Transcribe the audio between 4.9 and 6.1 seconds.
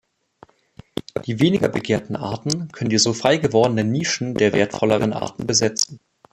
Arten besetzen.